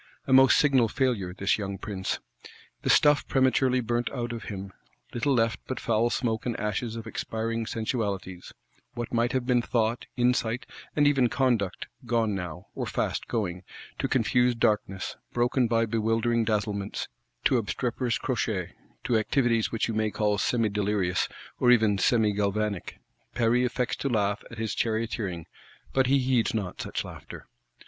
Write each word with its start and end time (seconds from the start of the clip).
A 0.25 0.33
most 0.33 0.57
signal 0.57 0.87
failure, 0.87 1.31
this 1.31 1.59
young 1.59 1.77
Prince! 1.77 2.17
The 2.81 2.89
stuff 2.89 3.27
prematurely 3.27 3.81
burnt 3.81 4.09
out 4.09 4.31
of 4.33 4.45
him: 4.45 4.73
little 5.13 5.31
left 5.35 5.59
but 5.67 5.79
foul 5.79 6.09
smoke 6.09 6.43
and 6.47 6.59
ashes 6.59 6.95
of 6.95 7.05
expiring 7.05 7.67
sensualities: 7.67 8.51
what 8.95 9.13
might 9.13 9.31
have 9.33 9.45
been 9.45 9.61
Thought, 9.61 10.07
Insight, 10.17 10.65
and 10.95 11.05
even 11.05 11.29
Conduct, 11.29 11.85
gone 12.07 12.33
now, 12.33 12.65
or 12.73 12.87
fast 12.87 13.27
going,—to 13.27 14.07
confused 14.07 14.59
darkness, 14.59 15.17
broken 15.33 15.67
by 15.67 15.85
bewildering 15.85 16.45
dazzlements; 16.45 17.07
to 17.43 17.57
obstreperous 17.59 18.17
crotchets; 18.17 18.73
to 19.03 19.19
activities 19.19 19.71
which 19.71 19.87
you 19.87 19.93
may 19.93 20.09
call 20.09 20.39
semi 20.39 20.69
delirious, 20.69 21.29
or 21.59 21.69
even 21.69 21.99
semi 21.99 22.31
galvanic! 22.33 22.97
Paris 23.35 23.67
affects 23.67 23.97
to 23.97 24.09
laugh 24.09 24.43
at 24.49 24.57
his 24.57 24.73
charioteering; 24.73 25.45
but 25.93 26.07
he 26.07 26.17
heeds 26.17 26.55
not 26.55 26.81
such 26.81 27.03
laughter. 27.05 27.45